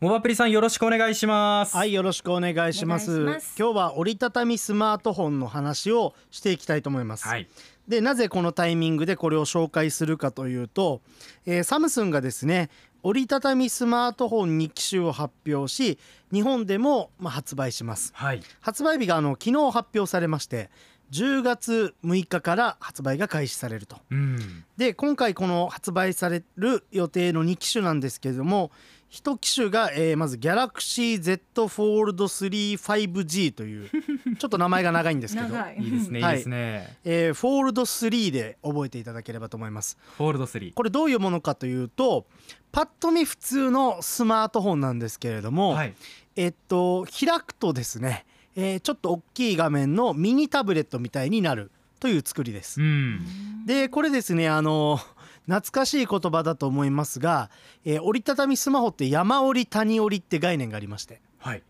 [0.00, 1.76] モバプリさんよろしくお願いします。
[1.76, 3.18] はいよろしくお願いします。
[3.58, 7.48] 今日は折りたたみスマートフォンの話をしていきたいと思います、はい。
[7.88, 11.00] でなぜこのタイミングでこれを紹介するかというと、
[11.46, 12.70] えーサムスンがですね
[13.02, 15.98] 折りたたみスマートフォン2機種を発表し
[16.32, 18.12] 日本でもまあ発売します。
[18.14, 18.40] はい。
[18.60, 20.70] 発売日があの昨日発表されまして
[21.10, 23.96] 10月6日から発売が開始されると。
[24.12, 24.64] うん。
[24.76, 28.70] で今回この発売される予定の2機種なんですけれども
[29.10, 33.90] 1機種が、えーまず Galaxy Z Fold 3 5G という
[34.38, 35.76] ちょっと名前が長いんですけど、 長い。
[35.78, 36.18] いいですね。
[36.18, 36.22] い。
[36.22, 39.96] いはいですね、えー、フォールド3で覚えていただければと思います。
[40.16, 42.26] フォールド3これどういうものかというと
[42.70, 45.94] パッと見普通のスマートフォンなんですけれども、はい。
[46.36, 52.80] えっと開くとですね、えーちょっと大きい画面のミニタブレットみたいになるという作りです。
[52.80, 53.64] うん。
[53.66, 55.00] でこれですねあの
[55.48, 57.50] 懐かしい言葉だと思いますが、
[57.84, 61.20] えー折りたたみスマホって山折り谷折りって概念がありまして。
[61.38, 61.62] はい。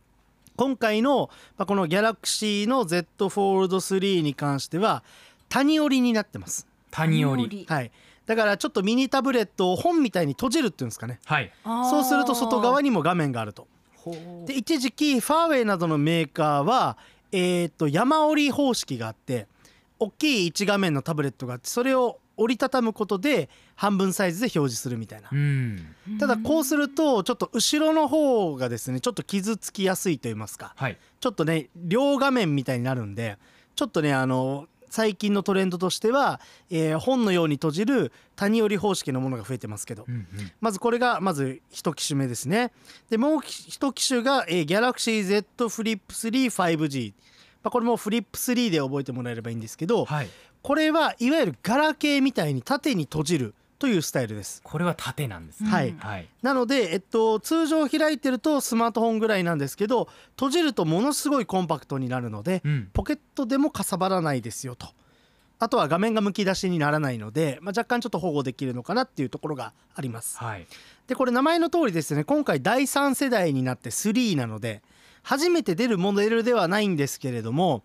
[0.56, 5.04] 今回の、まあ、この Galaxy の Z フォールド3に関しては
[5.48, 6.66] 谷折りになってます。
[6.90, 7.66] 谷折り。
[7.68, 7.90] はい。
[8.26, 11.20] だからちょっとミニタブレットを本みたいに閉じるっていうんですかね。
[11.24, 11.52] はい。
[11.64, 13.66] そうすると外側にも画面があると。
[14.46, 16.96] で一時期ファーウェイなどのメーカーは
[17.32, 19.46] えー、と山折り方式があって
[19.98, 25.28] 大きい1画面のタブレットがあってそれを折りたたむことで半分サイズで表示するみたいな。
[25.30, 25.94] うん。
[26.18, 30.72] ただこうするとちょっと後ろの方がですねちょっと傷つきやすいと言いますか。
[30.76, 30.96] はい。
[31.20, 33.36] ちょっとね両画面みたいになるんで
[33.74, 40.04] ちょっとねあの最近のトレンドとしては、えー本のように閉じる谷折り方式のものが増えてますけど。
[40.08, 40.26] うんうん。
[40.60, 42.72] まずこれがまず一機種目ですね。
[43.10, 47.12] でもう一機種が、えー、Galaxy Z Flip 3 5G、
[47.62, 50.28] まあ、これもフリップ3で覚えてもらえればいいんですけどはい
[50.62, 54.60] これはいわゆるガラケーみたいに縦に閉じるというスタイルです。
[54.64, 55.70] これは縦なんですね。
[55.70, 55.94] はい。
[55.98, 56.28] はい。
[56.42, 62.90] なので、えっと、通常開いてるとスマートフォンぐらいなんですけど閉じるとものすごいコンパクトになるのでうん。
[62.92, 64.88] ポケットでもかさばらないですよと。
[65.60, 70.38] あとは画面がむき出しにならないので、まあ、若干ちょっと保護できるのかなっていうところがあります。
[70.38, 70.66] はい。
[71.06, 74.82] でこれ名前の通りですね今回第3世代になって3なので
[75.22, 77.82] 初めて出るモデルではないんですけれども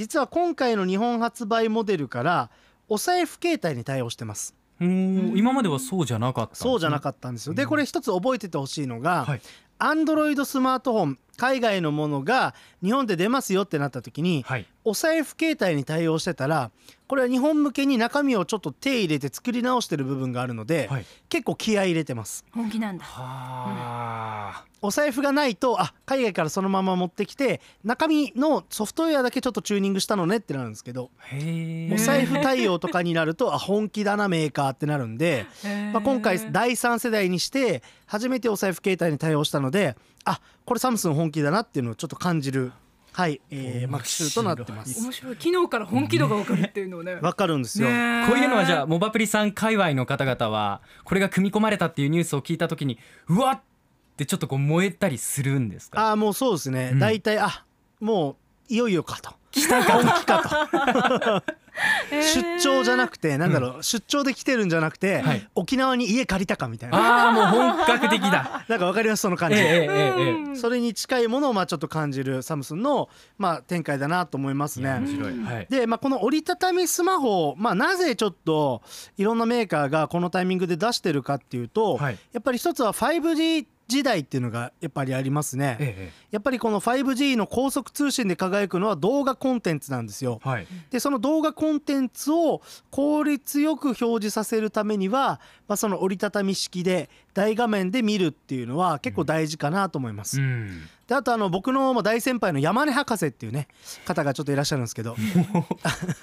[0.00, 2.50] 実は今回の日本発売モデルから
[2.88, 4.54] お財布携帯に対応してます。
[4.80, 7.52] 今まではそうじゃなかったそうじゃなっかったんですよ。
[7.52, 9.42] でこれ一つ覚えててほしいのが、はい。
[9.78, 14.66] Android スマートフォン海外のものが日本で出ますよってなった時にはい。
[14.84, 16.70] お財布携帯に対応してたら
[17.06, 21.06] これは日本向けに中身をちょっと手入れて作り直してる部分があるので、はい。
[21.28, 22.44] 結構気合い入れてます。
[22.52, 23.04] 本気なんだ。
[23.04, 24.64] はあ。
[24.82, 31.10] お財布がないとあ海外からそのまま持ってきて中身のソフトウェアだけちょっとチューニングしたのねってなるんですけど
[31.92, 35.44] お財布対応とかになるとあ本気だなメーカーってなるんで、
[35.92, 42.72] まあ、今回第3世代にして初めてお財布携帯に対応したのであこれサムスン本気だなっていうのをちょっと感じる
[43.12, 45.02] はい、えー、マックシューとなってます。
[45.02, 45.36] 面白い。
[45.38, 47.16] 昨日から本気度が分かるっていうのをね。
[47.16, 52.98] わかるんですよ、ねこういうのはじゃあモバプリさん界隈の方々はこれが組み込まれたっていうニュースを聞いた時に
[53.28, 53.62] うわっっ
[54.20, 56.08] てちょっとこう燃えたりするんですか？
[56.08, 56.98] ああもうそうですね、うん。
[56.98, 57.64] 大体あ
[58.00, 58.36] も
[58.68, 59.32] ういよいよかと。
[59.50, 61.54] 来たか本気かと
[62.10, 65.48] 出張じゃなくてなんだろう、出張で来てるんじゃなくて、はい。
[65.54, 66.98] 沖縄に家借りたかみたいな。
[66.98, 68.64] ああもう本格的だ。
[68.68, 69.22] なんかわかります？
[69.22, 69.56] その感じ、
[70.60, 73.08] それに近いものをまあちょっと感じるサムスンの
[73.38, 75.00] まあ展開だなと思いますね。
[75.68, 78.82] で、まあ、この折りたたみスマホ、まあ、なぜちょっと
[79.16, 82.18] いろんなメーカーがこのタイミングで出してるかっていうと、はい。
[82.32, 85.76] やっぱり一つは 5G 時代っていうのがやっぱりありますね。
[85.80, 90.40] ええやっぱりこの 5G の高速通信で輝くのは動画コンテンツなんですよ。
[90.42, 100.40] はいでその動画コンテンツを効率よく表示させるためには、まあ、その折りたたみ式で大画面で見るっていうのは結構大事かなと思います。
[100.40, 103.66] うんであとあの僕のまあ大先輩の山根博士っていうね
[104.04, 105.16] 方がちょっといらっしゃるんですけど。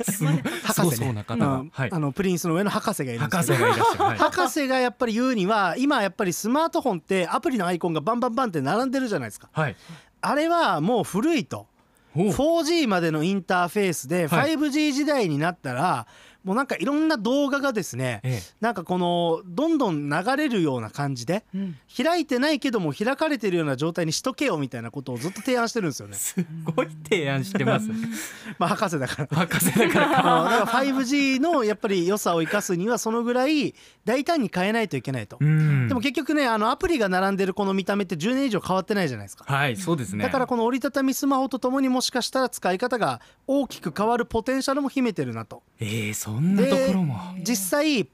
[0.01, 0.31] すご
[0.73, 1.55] すごそうな方が。
[1.55, 1.69] うん。
[1.73, 1.89] はい。
[1.91, 9.49] あのプリンスの上の博士がいるんですけど博士がやっぱり言うには今やっぱりスマートフォンってアプリのアイコンがバンバンバンって並んでるじゃないですか。
[9.51, 9.75] はい。
[10.21, 11.67] あれはもう古いと。
[12.15, 12.27] おう。
[12.29, 14.53] 4G までのインターフェースではい。
[14.53, 16.07] 5G 時代になったら
[16.43, 26.17] もうなんかいろんな動画がですねえなんかこのどんどん流れるような感じでうん開いてないけども開かれてるような状態にしとけよみたいなことをずっと提案してるんですよねえ。
[26.17, 26.45] す
[26.75, 27.89] ごい提案してます
[28.59, 29.37] まあ博士だから。
[29.37, 33.73] 博士だから だから 5G のやっぱり良さを生かすにはそのぐらい
[34.05, 35.37] 大胆に変えないといけないと。
[35.39, 39.45] うんでも結局ねあのアプリが並んでるこの見た目って10年以上変わってないじゃないですか。
[39.47, 45.63] はいそうですねだからこの折りたたみスマホとともにもしかしたら使い方が大きく変わるポテンシャルも秘めてるなと。
[45.79, 47.17] ええそんなところも。
[47.39, 48.07] 実際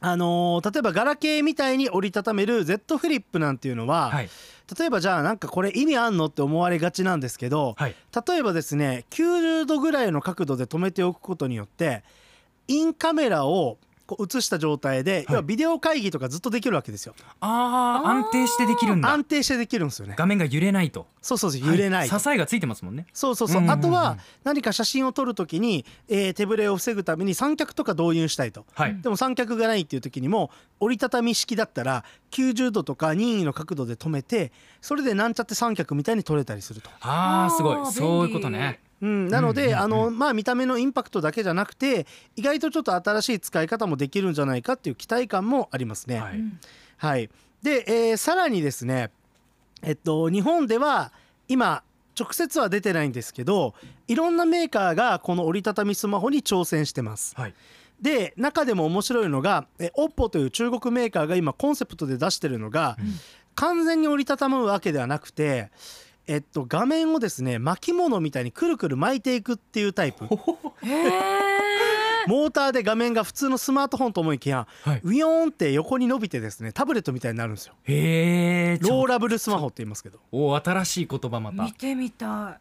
[0.00, 4.28] あのー例えばガラケーみたいに折りたためる Z フリップなんていうのは、はい。
[4.78, 7.94] 例えばじゃあなんかこれ意味あんのって思われがちなんですけど、はい。
[8.28, 12.04] 例えばですね90度ぐらいの角度で止めておくことによって
[12.68, 13.78] インカメラを
[14.08, 17.14] こう映した状態で、要はビデオ会議とかずっとできるわけですよ。
[17.40, 19.12] あー安定してできるんだ。
[19.12, 20.14] 安定してできるんですよね。
[20.16, 21.06] 画面が揺れないと。
[21.20, 23.04] そうそうそう揺れない、は支えがついてますもんね。
[23.12, 23.78] そうそうそう,、うんうんうん。
[23.78, 28.98] あとは何か写真を撮るときに、えー手ぶれを防ぐために三脚とか導入したいと、はい。
[29.02, 30.50] でも三脚がないっていう時にも
[30.80, 36.88] 折りたたみ式だったら90度とか任意の角度で止めてそれでなんちゃって三脚みたいに撮れたりすると。
[37.02, 37.92] あーすごい。
[37.92, 42.06] そういうことねうん、なので、うんうんうんあのまあ、見た目のインパクトだけじゃなくて
[42.36, 46.18] 意外とちょっと新しい使い方もできるんじゃないかっていう期待感もありますね。
[46.18, 46.30] は
[46.96, 47.24] はい。
[47.24, 47.28] い
[47.62, 49.10] で、えーさらにですね、
[49.82, 51.12] えっと、日本では
[51.48, 51.82] 今
[52.18, 53.74] 直接は出てないんですけど
[54.08, 57.34] いろんなメーカーがこの折りたたみスマホに挑戦してます。
[57.36, 57.54] はい。
[58.00, 62.96] で中でも面白いのがえ OPPO という中国メーカーが今コンセプトで出してるのが、
[63.54, 65.70] 完全に折りたたむわけではなくて、
[66.28, 70.26] えっと、画面をですね巻物みたいにくるくる巻いていくっていうタイプ。
[72.26, 75.00] モーターで画面が普通のスマートフォンと思いきや、はい。
[75.02, 77.74] ウィヨーンって横に伸びてですねタブレットみたいになるんですよ。
[77.84, 80.18] へえローラブルスマホって言いますけど。
[80.30, 81.62] お新しい言葉また。
[81.62, 82.60] 見てみた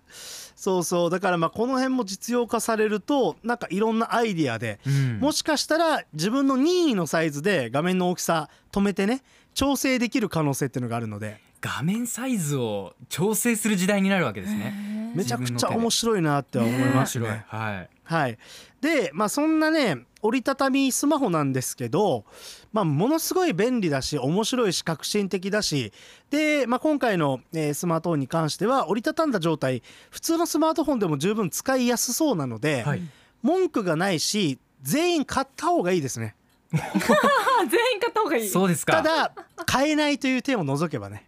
[0.55, 1.09] そうそう。
[1.09, 5.19] だからまあこの辺も実用化されるとなんかいろんなアイディアで、うん。
[5.19, 9.21] もしかしたら自分の任意のサイズで画面の大きさ止めてね
[9.53, 15.11] 調整できる可能性っていうのがあるので画面サイズを調整する時代になるわけですね。
[15.15, 17.45] めちゃくちゃ面白いなっては思います面ね。
[17.47, 17.89] はい。
[18.03, 18.37] はい、
[18.79, 22.23] でまあそんなね折りたたみスマホなんですけど、
[22.71, 25.91] まあ、ものすごい便利だし面白いし革新的だし
[26.29, 33.01] で、まあ、今回の、えースマートフォンに関しては折りたたんだ状態普通のスマートフォンでも十分使いやすそうなので、はい。
[33.43, 36.35] 文句がないし全員買った方がいいですね。
[36.73, 36.77] あ
[37.69, 38.49] 全員買った方がいい。
[38.49, 38.93] そうですか。
[38.93, 39.31] ただ
[39.65, 41.27] 買えないという点を除けばね、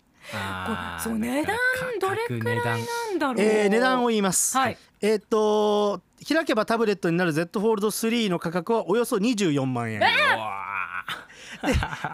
[1.04, 1.58] そう値段
[2.00, 4.78] どれくらいなんだろう、えー値段を言います、はい。
[5.02, 10.00] えーっと開けばタブレットになる Z フォールド3の価格はおよそ24万円。
[10.00, 10.70] うわ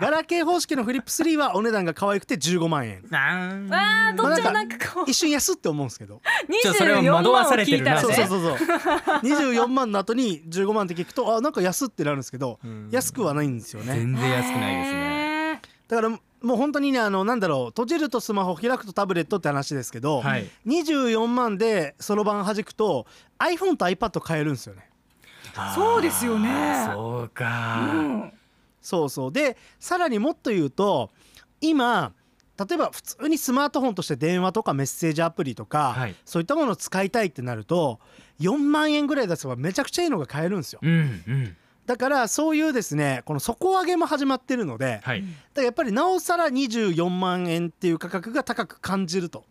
[0.02, 3.02] ガラケー方式のフリップ3はお値段が可愛くて15万円。
[3.02, 5.10] ーなんあーどっちもまあなんかこう。
[5.10, 6.22] 一瞬安って思うんですけど。
[6.64, 8.68] ちょそれは24惑わされてるな万を聞いたらねそうそうそう。
[8.68, 12.90] そう24万の後に15万って聞くとあなんか安ってなるんですけどん。
[12.92, 13.94] 安くはないんですよね。
[13.94, 15.00] 全然安くないですね。
[15.00, 20.46] ねだからもう本当にねあのなんだろう閉じるとスマホ開くとタブレットって話ですけど、はい。
[20.68, 23.08] 24万でそろばん弾くと
[23.40, 24.90] iPhone と iPad 買えるんですよね。
[25.74, 26.88] そうですよね。
[26.94, 27.90] そうか。
[27.94, 28.34] うん。
[28.82, 29.32] そうそう。
[29.32, 31.10] でさらにもっと言うと
[31.62, 32.14] 今
[32.58, 36.16] 例えば普通にスマートフォンとして電話とかメッセージアプリとか、はい。
[36.26, 38.00] そういったものを使いたいってなると
[38.40, 40.80] 4万円ぐらい出せばめちゃくちゃいいのが買えるんですよ。
[40.82, 40.94] うんう
[41.32, 45.24] んだからそういうですねこの底上げも始まってるのでだかはい
[45.56, 49.46] らやっぱりなおさら24万円っていう価格が高く感じると。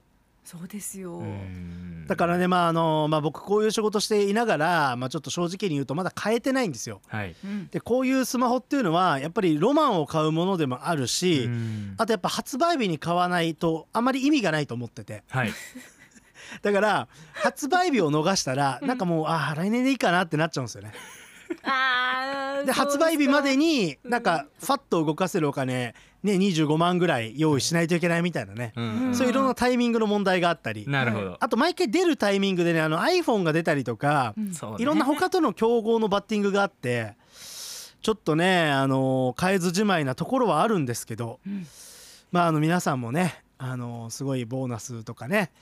[0.44, 2.04] そうですよ、うん。
[2.06, 7.00] だからねまああのまあ僕こういう仕事していながらまあちょっと正直に言うとまだ買えてないんですよ。
[7.08, 7.34] はい。
[7.42, 7.68] うん。
[7.68, 11.94] でこういうスマホっていうのはやっぱりロマンを買うものでもあるし、うん。
[11.96, 15.22] あとやっぱ発売日に買わないとあまり意味がないと思ってて。
[15.30, 15.52] はい。
[16.60, 20.92] だから発売日を逃したらなんかもうああ来年でいいかなってなっちゃうんですよね。
[21.64, 24.10] あーで発売日までにうん。
[24.10, 29.14] なんかファッと動かせるお金ね25万ぐらい用意しないといけないみたいなね、うん。
[29.14, 30.86] そういういろんなタイミングの問題があったり。
[30.88, 31.36] なるほど。
[31.40, 34.34] あと毎回出るタイミングでねあの iPhone が出たりとか、
[34.78, 37.14] いろんな他との競合のバッティングがあって
[38.00, 41.66] ちょっとねあの変えずじまいなところはあるんですけど、うん。
[42.32, 45.52] まああの皆さんもねあのすごいボーナスとかね、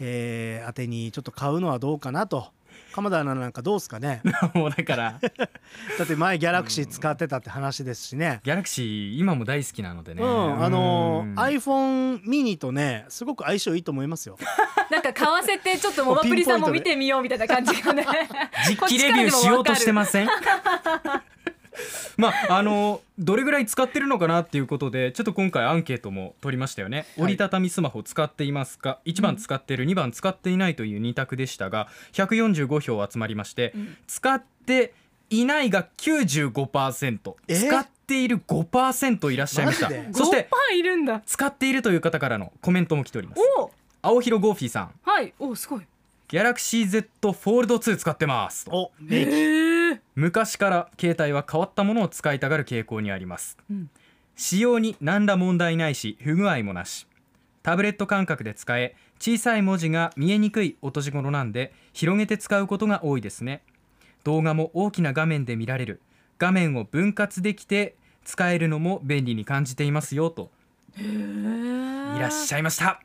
[0.00, 2.48] えー、当てにちょっと買うのはどうかなと
[2.92, 4.22] 鎌田アナなんかどうですかね？
[4.54, 5.18] もうだから。
[5.98, 8.40] だって前ギャラクシー使ってたって話ですしね。
[8.44, 10.22] ギャラクシー今も大好きなのでね。
[10.22, 14.36] うん、あのうん iPhone mini とねすごく相性いいと思いますよ。
[14.90, 18.06] なんか買わせてちょっとモバプリさんも見てみようみたいな感じがね。
[18.68, 20.28] 実機レビューしようとしてません？
[22.16, 27.06] まああのどれぐらい使ってるのかなっていうことでちょっと今回アンケートも取りましたよね、はい。
[27.24, 33.96] 折りたたみスマホ使っていますか？1番使ってる、2番使っていないという2択でしたが145票集まりまして、うん。
[34.06, 34.92] 使って
[35.30, 37.56] いないが95%え？
[37.56, 39.88] 使っている5%いらっしゃいました。
[40.12, 41.22] そして5%いるんだ。
[41.26, 43.42] 使っているという方からのコメントも来ております。
[43.58, 43.70] お！
[44.00, 44.90] 青広ゴーフィーさん。
[45.02, 45.34] はい。
[45.38, 45.82] おすごい。
[46.28, 48.66] ギャラクシー Z フォールド2使ってます。
[48.66, 49.67] とおメイキへえ
[50.18, 53.56] 昔から携帯は変わったものを使いたがる傾向にあります。
[53.70, 53.88] うん。
[54.34, 57.06] 使用に何ら問題ないし不具合もなし。
[57.62, 63.62] タブレット感覚で使え小さい文字が見えにくいお年頃なんで広げて使うことが多いですね。
[64.24, 66.00] 動画も大きな画面で見られる。
[66.40, 67.94] 画面を分割できて
[68.24, 70.50] 使えるのも便利に感じていますよと。
[70.96, 73.00] いいらっしゃいました。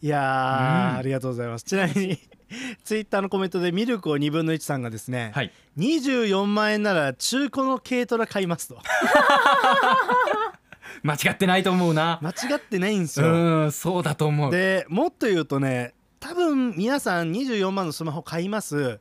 [0.00, 0.96] いやー、うん。
[0.96, 1.64] ありがとうございます。
[1.66, 2.18] ちなみに
[2.84, 5.52] ツイッターのコメントでミルクを2分の1さんがですね、はい。
[5.78, 8.78] 24万円なら中古の軽トラ買いますと。
[11.02, 12.18] 間違ってないと思うな。
[12.22, 14.52] 間違ってないんですうよんそうだと思う。
[14.52, 19.00] でもっと言うとね多分皆さん24万のスマホ買います。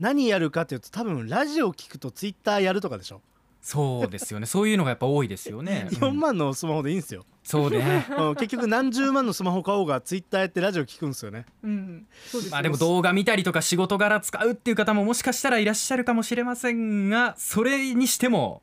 [0.00, 3.20] 何やるかというと多分ラジオ聞くとツイッターやるとかでしょ、
[3.62, 4.46] そうですよね。
[4.46, 5.98] そういうのがやっぱ多いですよね、 うん。
[5.98, 8.06] 4万のスマホでいいんですよ、そうね。
[8.18, 11.46] うん結局何十万のスマホ買おうがツイッターやってラジオ聞くんですよね。
[11.62, 18.62] うんそうですよまあでも動画見たりとか仕事柄使うっていう方ももしかしたらいらっしゃるかもしれませんがそれにしても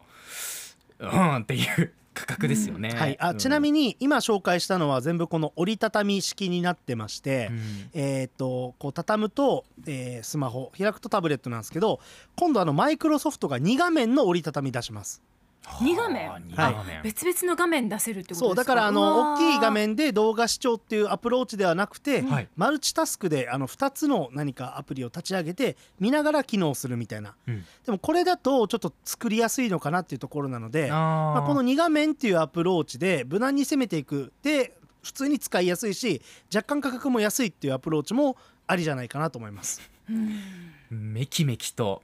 [0.99, 3.37] うんっていう価格ですよね、はい、あうん。
[3.37, 7.59] ちなみに今紹介したのは全部この折りたたみ式になってまして、うん。
[7.93, 11.99] えー、とこう畳むと、えースマホ開くとタブレットなんですけど
[12.35, 15.21] 今度あのマイクロソフトが2画面の折りたたみ出します
[15.81, 16.29] 二画面？
[16.29, 16.43] はい。
[17.03, 18.45] 別々の画面出せるってことですか？
[18.47, 22.47] そうだからあの大きい画面で動画視聴っていうアプローチではなくて、はい。
[22.55, 27.35] マルチタスクであの2つの何かアプリを立ち上げて見ながら機能するみたいな。
[27.47, 27.65] うん。
[27.85, 36.21] でもこれだとちょっと作りやすいのかなっていうところなのでまあ、この2画面っていうアプローチで無難に攻めていくで普通に使いやすいし
[36.53, 38.35] 若干価格も安いっていうアプローチも
[38.67, 39.81] ありじゃないかなと思います。
[40.89, 42.01] めきめきと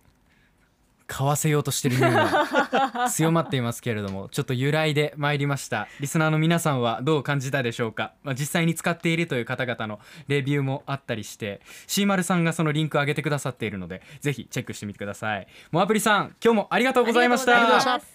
[1.08, 5.88] 買わせようとしてる匂いが強まっていますけれどもちょっと由来で参りました。
[6.00, 15.48] リスナーの皆さんはどう感じたでしょうか、まあ、実際に使っているという方々のレビューもあったりしてシーマルさんがそのリンクを上げてくださっているのでぜひチェックしてみてください。
[15.72, 18.15] モアプリさん今日もありがとうございました